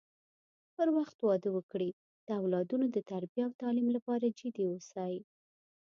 پر 0.75 0.87
وخت 0.97 1.17
واده 1.21 1.49
وکړي 1.53 1.89
د 2.25 2.27
اولادونو 2.41 2.85
د 2.95 2.97
تربی 3.09 3.39
او 3.45 3.51
تعليم 3.61 3.87
لپاره 3.95 4.35
جدي 4.39 4.65
اوسی 4.71 5.13